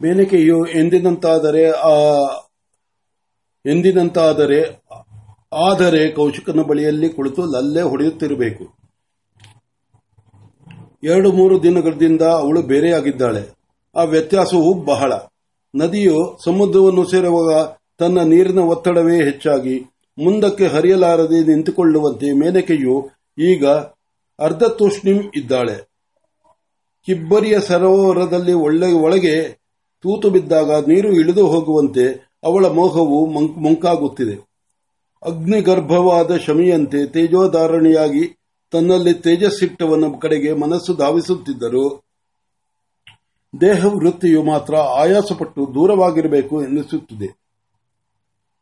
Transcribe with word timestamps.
ಮೇನಕೆಯು 0.00 0.66
ಎಂದಿನಂತಾದರೆ 0.66 1.64
ಎಂದಿನಂತಾದರೆ, 3.64 4.60
ಆದರೆ 5.52 6.10
ಕೌಶಿಕನ 6.10 6.60
ಬಳಿಯಲ್ಲಿ 6.60 7.08
ಕುಳಿತು 7.08 7.42
ಲಲ್ಲೆ 7.44 7.82
ಹೊಡೆಯುತ್ತಿರಬೇಕು. 7.82 8.64
ಎರಡು 11.02 11.32
ಮೂರು 11.32 11.62
ದಿನಗಳಿಂದ 11.62 12.22
ಅವಳು 12.22 12.62
ಬೇರೆಯಾಗಿದ್ದಾಳೆ. 12.62 13.42
ಆ 13.96 14.02
ವ್ಯತ್ಯಾಸವು 14.02 14.74
ಬಹಳ. 14.84 15.12
ನದಿಯು 15.74 16.38
ಸಮುದ್ರವನ್ನು 16.44 17.04
ಸೇರುವಾಗ 17.04 17.50
ತನ್ನ 17.98 18.20
ನೀರಿನ 18.20 18.58
ಒತ್ತಡವೇ 18.58 19.16
ಹೆಚ್ಚಾಗಿ 19.24 19.76
ಮುಂದಕ್ಕೆ 20.18 20.66
ಹರಿಯಲಾರದೆ 20.66 21.38
ನಿಂತುಕೊಳ್ಳುವಂತೆ 21.44 22.32
ಮೇನಕೆಯು 22.32 22.96
ಈಗ 23.38 23.66
ಅರ್ಧ 24.38 24.64
ತೂಷ್ಣಿಂ 24.64 25.18
ಇದ್ದಾಳೆ. 25.36 25.76
ಕಿಬ್ಬರಿಯ 27.06 27.60
ಸರೋವರದಲ್ಲಿ 27.60 28.52
ಒಳ್ಳೆ, 28.52 28.92
ಒಳಗೆ 28.92 29.61
ತೂತು 30.02 30.30
ಬಿದ್ದಾಗ 30.30 30.84
ನೀರು 30.88 31.12
ಇಳಿದು 31.12 31.46
ಹೋಗುವಂತೆ 31.46 32.32
ಅವಳ 32.44 32.66
ಮೋಹವು 32.66 33.26
ಮುಂಕಾಗುತ್ತಿದೆ. 33.60 34.52
ಅಗ್ನಿಗರ್ಭವಾದ 35.22 36.36
ಶಮಿಯಂತೆ 36.36 37.06
ತೇಜೋಧಾರಣಿಯಾಗಿ 37.06 38.38
ತನ್ನಲ್ಲಿ 38.70 39.14
ತೇಜಸ್ಸಿಟ್ಟವನ 39.14 40.04
ಕಡೆಗೆ 40.20 40.52
ಮನಸ್ಸು 40.52 40.94
ಧಾವಿಸುತ್ತಿದ್ದರು 40.94 42.02
ದೇಹ 43.60 43.86
ವೃತ್ತಿಯು 43.86 44.42
ಮಾತ್ರ 44.42 44.76
ಆಯಾಸಪಟ್ಟು 44.76 45.74
ದೂರವಾಗಿರಬೇಕು 45.74 46.62
ಎನ್ನಿಸುತ್ತಿದೆ. 46.62 47.42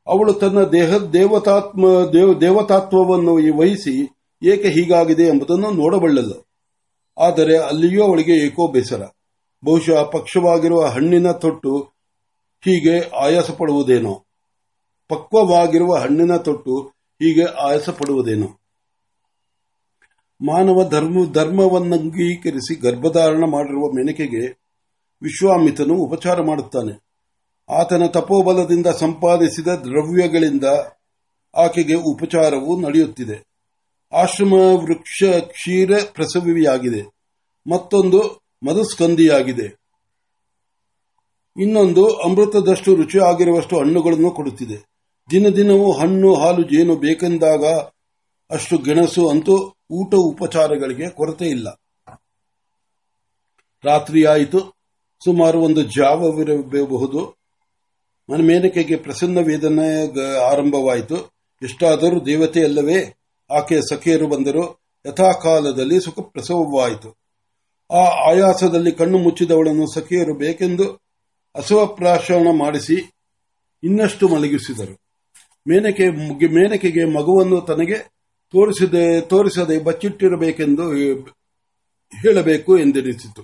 ಅವಳು 0.07 0.33
ತನ್ನ 0.33 0.63
ದೇಹ, 0.63 0.97
ದೇವತಾತ್ಮ, 0.97 1.87
ದೇವ- 1.87 2.41
ದೇವತಾತ್ವವನ್ನು 2.41 3.59
ವಹಿಸಿ 3.59 4.09
ಏಕೆ 4.43 4.69
ಹೀಗಾಗಿದೆ 4.69 5.23
ಎಂಬುದನ್ನು 5.23 5.71
ನೋಡಬಲ್ಲಳು. 5.71 6.47
ಆದರೆ 7.19 7.59
ಅಲ್ಲಿಯೂ 7.59 8.05
ಅವಳಿಗೆ 8.05 8.47
ಏಕೋ 8.47 8.73
ಬೇಸರ. 8.73 9.03
ಬಹುಶಃ 9.65 10.11
ಪಕ್ಷವಾಗಿರುವ 10.11 10.87
ಹಣ್ಣಿನ 10.87 11.31
ತೊಟ್ಟು 11.31 11.79
ಹೀಗೆ 12.65 13.17
ಆಯಾಸ 13.17 13.51
ಪಡುವುದೇನೋ. 13.51 14.25
ಪಕ್ವವಾಗಿರುವ 15.09 15.95
ಹಣ್ಣಿನ 15.95 16.37
ತೊಟ್ಟು 16.37 16.81
ಹೀಗೆ 16.89 17.45
ಆಯಾಸ 17.45 17.89
ಪಡುವುದೇನೋ. 17.89 18.47
ಮಾನವ 20.47 20.89
ಧರ್ಮ, 20.89 21.33
ಧರ್ಮವನ್ನಂಗೀಕರಿಸಿ 21.33 22.75
ಗರ್ಭಧಾರಣ 22.75 23.45
ಮಾಡಿರುವ 23.45 23.93
ಮೆನಕೆಗೆ 23.93 24.47
ವಿಶ್ವಾಮಿತನು 25.23 25.95
ಉಪಚಾರ 25.95 26.43
ಮಾಡುತ್ತಾನೆ. 26.43 27.11
ಆತನ 27.71 28.07
ತಪೋಬಲದಿಂದ 28.07 28.87
ಸಂಪಾದಿಸಿದ 28.87 29.69
ದ್ರವ್ಯಗಳಿಂದ 29.69 30.65
ಆಕೆಗೆ 31.57 31.95
ಉಪಚಾರವು 31.95 32.81
ನಡೆಯುತ್ತಿದೆ. 32.81 33.51
ಆಶ್ರಮ 34.13 34.53
ವೃಕ್ಷ 34.53 35.23
ಕ್ಷೀರ 35.41 35.91
ಪ್ರಸವಿಯಾಗಿದೆ. 36.13 37.03
ಮತ್ತೊಂದು 37.71 38.40
ಮಧುಸ್ಕಂದಿಯಾಗಿದೆ. 38.63 39.81
ಇನ್ನೊಂದು, 41.63 42.07
ಅಮೃತದಷ್ಟು 42.07 42.95
ರುಚಿಯಾಗಿರುವಷ್ಟು 42.95 43.79
ಹಣ್ಣುಗಳನ್ನು 43.79 44.31
ಕೊಡುತ್ತಿದೆ. 44.31 44.91
ದಿನ 45.31 45.49
ದಿನವೂ 45.49 45.93
ಹಣ್ಣು, 45.93 46.35
ಹಾಲು 46.35 46.63
ಜೇನು 46.63 46.97
ಬೇಕೆಂದಾಗ 46.97 47.65
ಅಷ್ಟು 48.51 48.79
ಗೆಣಸು 48.79 49.29
ಅಂತೂ 49.29 49.75
ಊಟ 49.91 50.15
ಉಪಚಾರಗಳಿಗೆ 50.15 51.11
ಕೊರತೆ 51.11 51.47
ಇಲ್ಲ. 51.47 51.69
ರಾತ್ರಿಯಾಯಿತು 53.85 54.61
ಸುಮಾರು 55.25 55.61
ಒಂದು 55.61 55.83
ಜಾವವಿರಬಹುದು. 55.83 57.37
ಮನ 58.31 58.41
ಮೇನಕೆಗೆ 58.41 58.97
ಪ್ರಸನ್ನ 58.97 59.39
ವೇದನೆ 59.39 60.19
ಆರಂಭವಾಯಿತು. 60.39 61.17
ಎಷ್ಟಾದರೂ 61.63 62.27
ದೇವತೆಯಲ್ಲವೇ 62.27 63.17
ಆಕೆಯ 63.51 63.81
ಸಖಿಯರು 63.91 64.29
ಬಂದರು 64.29 64.81
ಯಥಾಕಾಲದಲ್ಲಿ 65.07 66.01
ಸುಖ 66.01 66.19
ಪ್ರಸವವಾಯಿತು 66.21 67.20
ಆ 67.91 68.31
ಆಯಾಸದಲ್ಲಿ 68.31 68.93
ಕಣ್ಣು 68.93 69.19
ಮುಚ್ಚಿದವಳನ್ನು 69.19 69.95
ಸಖಿಯರು 69.95 70.35
ಬೇಕೆಂದು 70.35 71.01
ಅಸವಪ್ರಾಶನ 71.55 72.47
ಮಾಡಿಸಿ 72.59 73.13
ಇನ್ನಷ್ಟು 73.83 74.29
ಮಲಗಿಸಿದರು. 74.29 74.95
ಮೇನಕೆ 75.69 76.09
ಮೇನಕೆಗೆ 76.49 77.05
ಮಗುವನ್ನು 77.05 77.61
ತನಗೆ 77.61 77.99
ತೋರಿಸದೆ 78.53 79.21
ತೋರಿಸದೆ 79.21 79.79
ಬಚ್ಚಿಟ್ಟಿರಬೇಕೆಂದು 79.79 80.93
ಹೇಳಬೇಕು 82.23 82.79
ಎಂದೆನಿಸಿತು. 82.79 83.43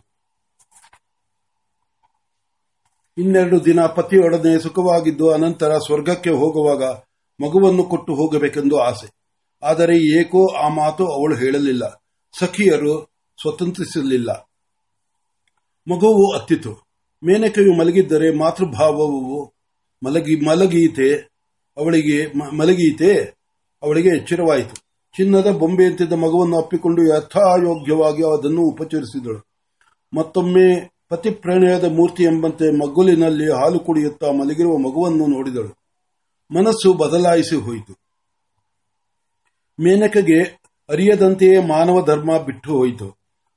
ಇನ್ನೆರಡು 3.19 3.65
ದಿನ 3.65 3.81
ಪತಿಯೊಡನೆ 3.81 4.59
ಸುಖವಾಗಿದ್ದು 4.59 5.31
ಅನಂತರ 5.31 5.79
ಸ್ವರ್ಗಕ್ಕೆ 5.79 6.31
ಹೋಗುವಾಗ 6.31 6.83
ಮಗುವನ್ನು 7.41 7.85
ಕೊಟ್ಟು 7.85 8.15
ಹೋಗಬೇಕೆಂದು 8.15 8.79
ಆಸೆ. 8.79 9.09
ಆದರೆ 9.63 10.21
ಏಕೋ 10.21 10.55
ಆ 10.55 10.69
ಮಾತು 10.69 11.07
ಅವಳು 11.07 11.37
ಹೇಳಲಿಲ್ಲ. 11.37 12.03
ಸಖಿಯರು 12.39 13.16
ಸ್ವತಂತ್ರಿಸಲಿಲ್ಲ. 13.41 14.31
ಮಗುವು 15.91 16.33
ಅತ್ತಿತು 16.33 16.87
ಮೇನಕೆಯು 17.23 17.79
ಮಲಗಿದ್ದರೆ 17.79 18.37
ಮಾತೃಭಾವವು 18.37 19.55
ಮಲಗಿ 20.05 20.47
ಮಲಗೀತೆ 20.47 21.15
ಅವಳಿಗೆ 21.77 22.33
ಮಲಗೀತೆ 22.57 23.37
ಅವಳಿಗೆ 23.83 24.09
ಎಚ್ಚರವಾಯಿತು. 24.09 24.75
ಚಿನ್ನದ 25.17 25.51
ಬೊಂಬೆಯಂತಿದ್ದ 25.51 26.13
ಮಗುವನ್ನು 26.13 26.59
ಅಪ್ಪಿಕೊಂಡು 26.59 27.17
ಯಥಾಯೋಗ್ಯವಾಗಿ 27.17 28.23
ಅದನ್ನು 28.23 28.63
ಉಪಚರಿಸಿದಳು. 28.63 29.47
ಮತ್ತೊಮ್ಮೆ 30.17 30.97
ಪತಿ 31.09 31.31
ಪ್ರಣಯದ 31.31 31.85
ಮೂರ್ತಿ 31.85 32.23
ಎಂಬಂತೆ 32.23 32.77
ಮಗ್ಗುಲಿನಲ್ಲಿ 32.77 33.53
ಹಾಲು 33.53 33.79
ಕುಡಿಯುತ್ತಾ 33.79 34.31
ಮಲಗಿರುವ 34.31 34.77
ಮಗುವನ್ನು 34.77 35.27
ನೋಡಿದಳು. 35.27 35.87
ಮನಸ್ಸು 36.55 36.93
ಬದಲಾಯಿಸಿ 36.93 37.57
ಹೋಯಿತು. 37.57 37.93
ಮೇನಕೆಗೆ 39.81 40.43
ಅರಿಯದಂತೆಯೇ 40.89 41.67
ಮಾನವ 41.67 42.05
ಧರ್ಮ 42.07 42.39
ಬಿಟ್ಟು 42.39 42.73
ಹೋಯಿತು. 42.73 43.16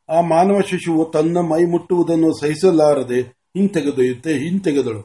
ಆ 0.10 0.22
ಮಾನವ 0.22 0.62
ಶಿಶುವು 0.62 1.12
ತನ್ನ 1.12 1.38
ಮೈ 1.38 1.66
ಮುಟ್ಟುವುದನ್ನು 1.66 2.40
ಸಹಿಸಲಾರದೆ 2.42 3.22
ಹಿಂತೆಗೆದೊಯ್ಯುತ್ತೆ, 3.58 4.34
ಹಿಂತೆಗೆದಳು. 4.34 5.02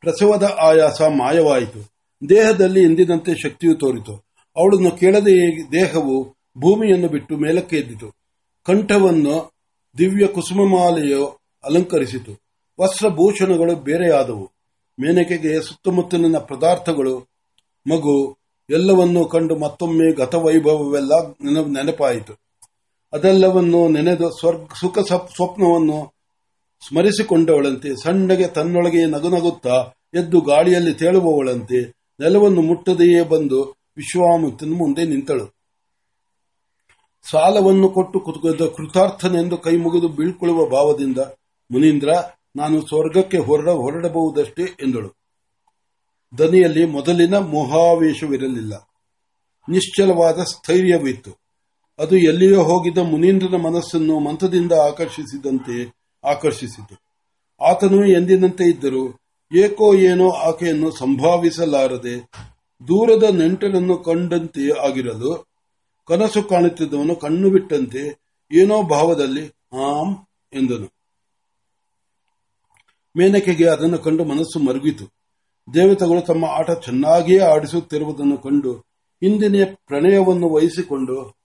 ಪ್ರಸವದ 0.00 0.56
ಆಯಾಸ 0.62 1.02
ಮಾಯವಾಯಿತು. 1.02 1.90
ದೇಹದಲ್ಲಿ 2.28 2.82
ಎಂದಿನಂತೆ 2.82 3.34
ಶಕ್ತಿಯು 3.34 3.74
ತೋರಿತು. 3.74 4.14
ಅವಳನ್ನು 4.56 4.90
ಕೇಳದೆ 4.90 5.62
ದೇಹವು 5.72 6.24
ಭೂಮಿಯನ್ನು 6.58 7.08
ಬಿಟ್ಟು 7.08 7.36
ಮೇಲಕ್ಕೆ 7.36 7.76
ಎದ್ದಿತು. 7.76 8.10
ಕಂಠವನ್ನು 8.66 9.52
ದಿವ್ಯ 9.98 10.26
ಕುಸುಮಮಾಲೆಯು 10.26 11.26
ಅಲಂಕರಿಸಿತು. 11.64 12.40
ವಸ್ತ್ರಭೂಷಣಗಳು 12.80 13.76
ಬೇರೆಯಾದವು 13.76 14.50
ಮೇನಕೆಗೆ 15.00 15.62
ಸುತ್ತಮುತ್ತಲಿನ 15.62 16.36
ಪದಾರ್ಥಗಳು, 16.38 17.18
ಮಗು, 17.90 18.38
ಎಲ್ಲವನ್ನೂ 18.70 19.24
ಕಂಡು 19.24 19.56
ಮತ್ತೊಮ್ಮೆ 19.56 20.12
ಗತವೈಭವವೆಲ್ಲ 20.12 21.28
ನೆನ- 21.28 21.74
ನೆನಪಾಯಿತು. 21.74 22.49
ಅದೆಲ್ಲವನ್ನು 23.12 23.88
ನೆನೆದು 23.88 24.30
ಸ್ವರ್ಗ, 24.38 24.68
ಸುಖ 24.80 24.98
ಸ್ವಪ್ನವನ್ನು 24.98 26.14
ಸ್ಮರಿಸಿಕೊಂಡವಳಂತೆ, 26.88 28.02
ಸಣ್ಣಗೆ 28.02 28.46
ತನ್ನೊಳಗೆ 28.46 29.06
ನಗುನಗುತ್ತಾ 29.06 29.92
ಎದ್ದು 30.14 30.40
ಗಾಳಿಯಲ್ಲಿ 30.40 30.94
ತೇಳುವವಳಂತೆ 30.94 31.90
ನೆಲವನ್ನು 32.20 32.62
ಮುಟ್ಟದೆಯೇ 32.62 33.22
ಬಂದು 33.22 33.62
ವಿಶ್ವಾಮಿತ್ರನ 33.96 34.70
ಮುಂದೆ 34.70 35.04
ನಿಂತಳು. 35.04 35.46
ಸಾಲವನ್ನು 37.30 37.88
ಕೊಟ್ಟು 37.88 38.20
ಕುತ್ಕೊದ 38.20 38.66
ಕೃತಾರ್ಥನೆಂದು 38.76 39.56
ಕೈ 39.56 39.76
ಮುಗಿದು 39.76 40.08
ಬೀಳ್ಕೊಳ್ಳುವ 40.08 40.68
ಭಾವದಿಂದ, 40.68 41.18
ಮುನೀಂದ್ರ, 41.70 42.08
ನಾನು 42.56 42.80
ಸ್ವರ್ಗಕ್ಕೆ 42.80 43.38
ಹೊರಡ 43.38 43.68
ಹೊರಡಬಹುದಷ್ಟೇ 43.68 44.62
ಎಂದಳು. 44.62 45.10
ದನಿಯಲ್ಲಿ 46.38 46.84
ಮೊದಲಿನ 46.86 47.38
ಮೋಹಾವೇಶವಿರಲಿಲ್ಲ. 47.38 48.88
ನಿಶ್ಚಲವಾದ 49.68 50.40
ಸ್ಥೈರ್ಯವಿತ್ತು. 50.40 51.39
ಅದು 52.00 52.16
ಎಲ್ಲಿಯೋ 52.16 52.62
ಹೋಗಿದ್ದ 52.62 52.98
ಮುನೀಂದ್ರನ 52.98 53.54
ಮನಸ್ಸನ್ನು 53.54 54.18
ಮಂತ್ರದಿಂದ 54.18 54.72
ಆಕರ್ಷಿಸಿದಂತೆ 54.72 55.76
ಆಕರ್ಷಿಸಿತು. 56.24 56.94
ಆತನು 57.60 58.04
ಎಂದಿನಂತೆ 58.06 58.64
ಇದ್ದರು, 58.64 59.02
ಏಕೋ 59.52 59.94
ಏನೋ 59.94 60.30
ಆಕೆಯನ್ನು 60.30 60.90
ಸಂಭಾವಿಸಲಾರದೆ 60.90 62.14
ದೂರದ 62.88 63.22
ನೆಂಟನನ್ನು 63.22 63.96
ಕಂಡಂತೆ 63.98 64.64
ಆಗಿರಲು 64.88 65.46
ಕನಸು 66.08 66.42
ಕಾಣುತ್ತಿದ್ದವನು 66.42 67.16
ಕಣ್ಣು 67.16 67.50
ಬಿಟ್ಟಂತೆ 67.50 68.02
ಏನೋ 68.52 68.82
ಭಾವದಲ್ಲಿ 68.82 69.44
ಆಂ 69.86 70.08
ಎಂದನು. 70.52 70.88
ಮೇನಕೆಗೆ 73.16 73.66
ಅದನ್ನು 73.68 73.98
ಕಂಡು 73.98 74.24
ಮನಸ್ಸು 74.24 74.58
ಮರುಗಿತು. 74.58 75.04
ದೇವತೆಗಳು 75.74 76.20
ತಮ್ಮ 76.20 76.44
ಆಟ 76.44 76.70
ಚೆನ್ನಾಗಿಯೇ 76.70 77.38
ಆಡಿಸುತ್ತಿರುವುದನ್ನು 77.38 78.38
ಕಂಡು 78.38 78.72
ಹಿಂದಿನ 79.22 79.64
ಪ್ರಣಯವನ್ನು 79.86 80.48
ವಹಿಸಿಕೊಂಡು 80.48 81.39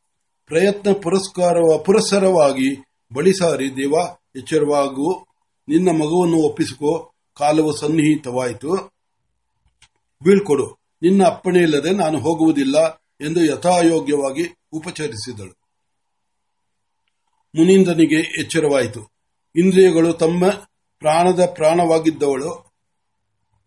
ಪ್ರಯತ್ನ 0.45 0.91
ಪುರಸ್ಕಾರ 0.91 1.77
ಪುರಸ್ಸರವಾಗಿ 1.85 2.75
ಬಳಿ 3.13 3.33
ಸಾರಿ 3.33 3.75
ದೇವ, 3.77 3.93
ಎಚ್ಚರವಾಗು. 4.35 5.25
ನಿನ್ನ 5.67 5.89
ಮಗುವನ್ನು 5.89 6.37
ಒಪ್ಪಿಸಿಕೋ. 6.37 7.11
ಕಾಲವು 7.37 7.73
ಸನ್ನಿಹಿತವಾಯಿತು. 7.73 8.75
ಬೀಳ್ಕೊಡು. 10.23 10.71
ನಿನ್ನ 11.01 11.25
ಅಪ್ಪಣೆ 11.25 11.59
ಇಲ್ಲದೆ 11.59 11.91
ನಾನು 11.91 12.19
ಹೋಗುವುದಿಲ್ಲ 12.19 12.87
ಎಂದು 13.21 13.45
ಯಥಾಯೋಗ್ಯವಾಗಿ 13.45 14.55
ಉಪಚರಿಸಿದಳು. 14.71 15.57
ಮುನೀಂದ್ರನಿಗೆ 17.55 18.41
ಎಚ್ಚರವಾಯಿತು. 18.41 19.11
ಇಂದ್ರಿಯಗಳು 19.55 20.13
ತಮ್ಮ 20.13 20.49
ಪ್ರಾಣದ 20.99 21.45
ಪ್ರಾಣವಾಗಿದ್ದವಳು. 21.45 22.49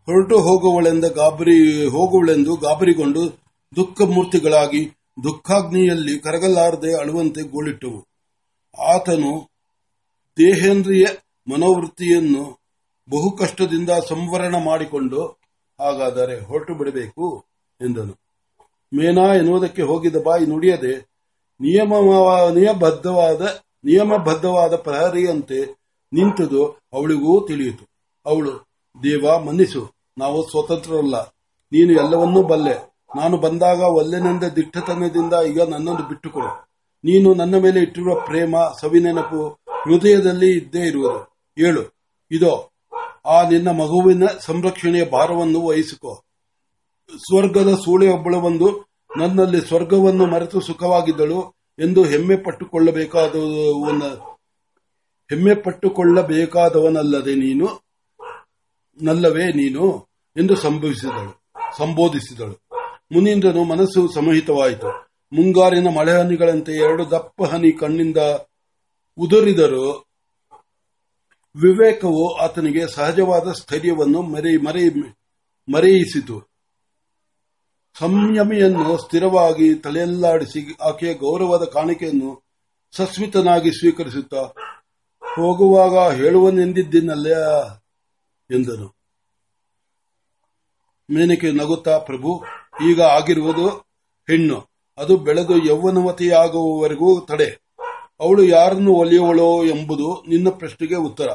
ಹೊರಟು 0.05 0.37
ಹೋಗುವಳೆಂದ 0.37 1.05
ಗಾಬರಿ, 1.05 1.85
ಹೋಗುವಳೆಂದು 1.85 2.55
ಗಾಬರಿಗೊಂಡು 2.55 3.29
ದುಃಖ 3.75 4.01
ಮೂರ್ತಿಗಳಾಗಿ 4.01 4.98
ದುಃಖಾಗ್ನಿಯಲ್ಲಿ 5.23 6.19
ಕರಗಲಾರದೆ 6.19 6.99
ಅಳುವಂತೆ 6.99 7.41
ಗೋಳಿಟ್ಟವು. 7.41 8.07
ಆತನು 8.77 9.49
ದೇಹೇಂದ್ರಿಯ 10.37 11.05
ಮನೋವೃತ್ತಿಯನ್ನು 11.51 12.59
ಬಹು 13.09 13.31
ಕಷ್ಟದಿಂದ 13.31 13.89
ಸಂವರಣ 14.07 14.55
ಮಾಡಿಕೊಂಡು 14.55 15.23
ಹಾಗಾದರೆ 15.79 16.39
ಹೊರಟು 16.39 16.73
ಬಿಡಬೇಕು 16.73 17.45
ಎಂದನು. 17.81 18.13
ಮೇನಾ 18.93 19.21
ಎನ್ನುವುದಕ್ಕೆ 19.21 19.81
ಹೋಗಿದ 19.81 20.15
ಬಾಯಿ 20.23 20.45
ನುಡಿಯದೆ 20.45 21.09
ನಿಯಮ 21.61 21.93
ನಿಯಬದ್ಧವಾದ 22.53 23.41
ನಿಯಮಬದ್ಧವಾದ 23.85 24.75
ಪ್ರಹರಿಯಂತೆ 24.75 25.59
ನಿಂತದು 26.13 26.65
ಅವಳಿಗೂ 26.93 27.47
ತಿಳಿಯಿತು. 27.47 27.83
ಅವಳು, 28.25 28.53
ದೇವ 29.03 29.39
ಮನ್ನಿಸು, 29.39 29.91
ನಾವು 30.17 30.49
ಸ್ವತಂತ್ರರಲ್ಲ, 30.49 31.15
ನೀನು 31.71 31.91
ಎಲ್ಲವನ್ನೂ 31.93 32.43
ಬಲ್ಲೆ. 32.43 32.88
ನಾನು 33.15 33.37
ಬಂದಾಗ 33.37 33.79
ಒಲ್ಲೆನೆಂದ 33.79 34.43
ದಿಟ್ಟತನದಿಂದ 34.43 35.33
ಈಗ 35.47 35.61
ನನ್ನನ್ನು 35.61 36.07
ಬಿಟ್ಟುಕೊಡು. 36.07 36.69
ನೀನು 37.03 37.33
ನನ್ನ 37.33 37.57
ಮೇಲೆ 37.57 37.79
ಇಟ್ಟಿರುವ 37.79 38.19
ಪ್ರೇಮ, 38.25 38.55
ಸವಿನೆನಪು, 38.81 39.47
ಹೃದಯದಲ್ಲಿ 39.83 40.57
ಇದ್ದೇ 40.57 40.79
ಇರುವುದು. 40.79 41.39
ಏಳು. 41.57 41.99
ಇದೋ, 42.31 42.71
ಆ 43.25 43.49
ನಿನ್ನ 43.49 43.69
ಮಗುವಿನ 43.69 44.23
ಸಂರಕ್ಷಣೆಯ 44.39 45.05
ಭಾರವನ್ನು 45.05 45.65
ವಹಿಸಿಕೊ. 45.65 46.23
ಸ್ವರ್ಗದ 47.17 47.75
ಸೂಳೆಯೊಬ್ಬಳು 47.75 48.41
ಬಂದು 48.41 48.89
ನನ್ನಲ್ಲಿ 49.17 49.61
ಸ್ವರ್ಗವನ್ನು 49.61 50.25
ಮರೆತು 50.25 50.61
ಸುಖವಾಗಿದ್ದಳು 50.61 51.53
ಎಂದು 51.79 52.03
ಹೆಮ್ಮೆ 52.03 52.35
ಪಟ್ಟುಕೊಳ್ಳಬೇಕಾದ 52.35 53.35
ಹೆಮ್ಮೆ 55.29 55.55
ಪಟ್ಟುಕೊಳ್ಳಬೇಕಾದವನಲ್ಲದೆ 55.55 57.35
ನೀನು, 57.35 57.67
ನಲ್ಲವೇ 59.01 59.45
ನೀನು 59.45 60.09
ಎಂದು 60.37 60.55
ಸಂಭವಿಸಿದಳು, 60.55 61.43
ಸಂಬೋಧಿಸಿದಳು. 61.77 62.68
ಮುನೀಂದ್ರನು 63.11 63.63
ಮನಸ್ಸು 63.63 64.11
ಸಮಹಿತವಾಯಿತು. 64.15 64.89
ಮುಂಗಾರಿನ 65.33 65.87
ಮಳೆ 65.87 66.11
ಹನಿಗಳಂತೆ 66.11 66.71
ಎರಡು 66.71 67.11
ದಪ್ಪ 67.11 67.43
ಹನಿ 67.43 67.71
ಕಣ್ಣಿಂದ 67.71 68.17
ಉದುರಿದರು 69.17 70.07
ವಿವೇಕವು 71.55 72.35
ಆತನಿಗೆ 72.35 72.87
ಸಹಜವಾದ 72.87 73.51
ಸ್ಥೈರ್ಯವನ್ನು 73.51 74.21
ಮರೆ 74.21 74.57
ಮರೆ 74.57 74.89
ಮರೆಯಿಸಿತು. 75.71 76.49
ಸಂಯಮಿಯನ್ನು 77.99 78.97
ಸ್ಥಿರವಾಗಿ 78.97 79.75
ತಲೆಯಲ್ಲಾಡಿಸಿ 79.75 80.77
ಆಕೆಯ 80.81 81.13
ಗೌರವದ 81.13 81.65
ಕಾಣಿಕೆಯನ್ನು 81.73 82.43
ಸಸ್ಮಿತನಾಗಿ 82.91 83.71
ಸ್ವೀಕರಿಸುತ್ತಾ 83.71 84.41
ಹೋಗುವಾಗ 85.35 86.15
ಹೇಳುವನೆಂದಿದ್ದೀನಲ್ಲ 86.15 87.27
ಎಂದನು. 88.55 88.87
ಮೇನಕೆ 91.09 91.51
ನಗುತ್ತಾ, 91.51 91.97
ಪ್ರಭು 91.97 92.43
ಈಗ 92.87 93.01
ಆಗಿರುವುದು 93.01 93.69
ಹೆಣ್ಣು. 94.29 94.69
ಅದು 94.97 95.17
ಬೆಳೆದು 95.17 95.65
ಯೌವನವತಿಯಾಗುವವರೆಗೂ 95.65 97.19
ತಡೆ. 97.19 97.61
ಅವಳು 98.19 98.43
ಯಾರನ್ನು 98.43 98.91
ಒಲಿಯುವಳೋ 98.91 99.63
ಎಂಬುದು 99.63 100.23
ನಿನ್ನ 100.27 100.49
ಪ್ರಶ್ನೆಗೆ 100.49 100.95
ಉತ್ತರ. 100.95 101.27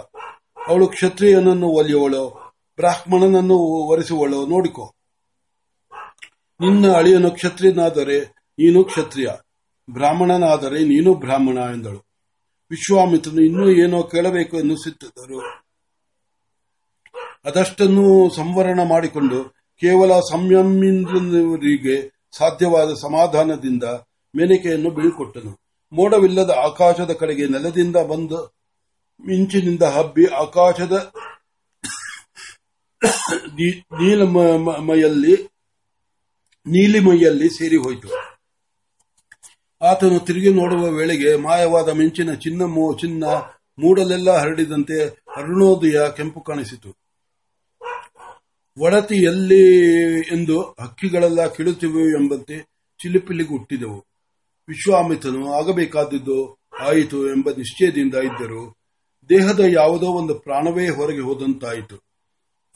ಅವಳು 0.69 0.87
ಕ್ಷತ್ರಿಯನನ್ನು 0.87 1.67
ಒಲಿಯುವಳು, 1.67 2.55
ಬ್ರಾಹ್ಮಣನನ್ನು 2.77 3.55
ಒರೆಸುವಳು 3.57 4.47
ನೋಡಿಕೊ. 4.47 4.95
ನಿನ್ನ 6.61 6.93
ಅಳಿಯನು 6.93 7.31
ಕ್ಷತ್ರಿಯನಾದರೆ 7.31 8.21
ನೀನು 8.51 8.85
ಕ್ಷತ್ರಿಯ. 8.85 9.29
ಬ್ರಾಹ್ಮಣನಾದರೆ 9.91 10.79
ನೀನು 10.85 11.15
ಬ್ರಾಹ್ಮಣ 11.15 11.57
ಎಂದಳು. 11.57 12.07
ವಿಶ್ವಾಮಿತ್ರನು 12.71 13.43
ಇನ್ನೂ 13.43 13.71
ಏನೋ 13.71 14.03
ಕೇಳಬೇಕು 14.03 14.59
ಎನ್ನಿಸುತ್ತಿದ್ದರು. 14.59 15.41
ಅದಷ್ಟನ್ನು 17.45 18.31
ಸಂವರಣ 18.31 18.81
ಮಾಡಿಕೊಂಡು 18.89 19.54
ಕೇವಲ 19.83 20.13
ಸಂಯಮಿಂದ್ರರಿಗೆ 20.31 21.97
ಸಾಧ್ಯವಾದ 22.39 22.91
ಸಮಾಧಾನದಿಂದ 22.95 23.85
ಮೇನಿಕೆಯನ್ನು 24.35 24.91
ಬೀಳ್ಕೊಟ್ಟನು. 24.91 25.53
ಮೋಡವಿಲ್ಲದ 25.93 26.53
ಆಕಾಶದ 26.65 27.13
ಕಡೆಗೆ 27.13 27.47
ನೆಲದಿಂದ 27.47 27.97
ಬಂದು 27.97 28.39
ಮಿಂಚಿನಿಂದ 29.27 29.83
ಹಬ್ಬಿ 29.83 30.25
ಆಕಾಶದ 30.25 31.13
ನೀಲಮಯಲ್ಲಿ 34.01 35.35
ನೀಲಿಮೈಯಲ್ಲಿ 36.67 37.49
ಸೇರಿ 37.59 37.77
ಹೋಯಿತು. 37.77 38.09
ಆತನು 39.83 40.19
ತಿರುಗಿ 40.21 40.51
ನೋಡುವ 40.55 40.83
ವೇಳೆಗೆ 40.89 41.37
ಮಾಯವಾದ 41.37 41.89
ಮಿಂಚಿನ 41.89 42.35
ಚಿನ್ನ 42.35 42.63
ಚಿನ್ನ 43.01 43.25
ಮೂಡಲೆಲ್ಲ 43.79 44.31
ಹರಡಿದಂತೆ 44.39 44.99
ಅರುಣೋದಯ 45.37 46.01
ಕೆಂಪು 46.17 46.41
ಕಾಣಿಸಿತು. 46.41 47.04
ಒಡತಿ 48.79 49.15
ಎಲ್ಲಿ 49.15 49.65
ಎಂದು 50.21 50.63
ಹಕ್ಕಿಗಳೆಲ್ಲ 50.63 51.47
ಕಿಳುತ್ತಿವೆ 51.47 52.03
ಎಂಬಂತೆ 52.03 52.63
ಚಿಲಿಪಿಲಿಗೆ 53.03 53.49
ಹುಟ್ಟಿದವು. 53.49 54.05
ವಿಶ್ವಾಮಿತ್ರನು 54.69 55.53
ಆಗಬೇಕಾದದ್ದು 55.53 56.59
ಆಯಿತು 56.81 57.29
ಎಂಬ 57.29 57.51
ನಿಶ್ಚಯದಿಂದ 57.51 58.15
ಇದ್ದರು. 58.15 58.77
ದೇಹದ 59.29 59.61
ಯಾವುದೋ 59.61 60.07
ಒಂದು 60.07 60.35
ಪ್ರಾಣವೇ 60.35 60.89
ಹೊರಗೆ 60.89 61.21
ಹೋದಂತಾಯಿತು. 61.21 62.05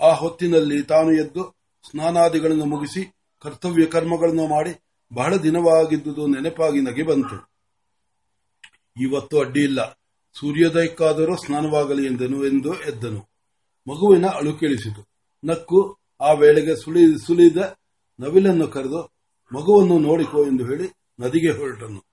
ಆ 0.00 0.12
ಹೊತ್ತಿನಲ್ಲಿ 0.12 0.82
ತಾನು 0.82 1.12
ಎದ್ದು 1.12 1.56
ಸ್ನಾನಾದಿಗಳನ್ನು 1.90 2.64
ಮುಗಿಸಿ 2.64 3.12
ಕರ್ತವ್ಯ 3.42 3.86
ಕರ್ಮಗಳನ್ನು 3.86 4.46
ಮಾಡಿ 4.46 4.82
ಬಹಳ 5.14 5.36
ದಿನವಾಗಿದ್ದುದು 5.36 6.26
ನೆನಪಾಗಿ 6.26 6.80
ನಗೆ 6.80 7.02
ಬಂತು. 7.02 7.50
ಇವತ್ತು 9.02 9.40
ಅಡ್ಡಿಯಿಲ್ಲ 9.40 10.00
ಸೂರ್ಯೋದಯಕ್ಕಾದರೂ 10.40 11.36
ಸ್ನಾನವಾಗಲಿ 11.36 12.06
ಎಂದನು 12.06 12.46
ಎಂದು 12.46 12.74
ಎದ್ದನು. 12.74 13.18
ಮಗುವಿನ 13.88 14.26
ಅಳು 14.26 14.52
ಕೇಳಿಸಿತು. 14.52 15.17
ನಕ್ಕು 15.44 15.98
ಆ 16.20 16.32
ವೇಳೆಗೆ 16.32 16.76
ಸುಳಿ 16.76 17.18
ಸುಲಿದ 17.26 17.56
ನವಿಲನ್ನು 18.20 18.68
ಕರೆದು 18.68 19.00
ಮಗುವನ್ನು 19.52 19.98
ನೋಡಿಕೋ 19.98 20.44
ಎಂದು 20.44 20.64
ಹೇಳಿ 20.64 20.88
ನದಿಗೆ 21.20 21.50
ಹೊರಟನು. 21.50 22.07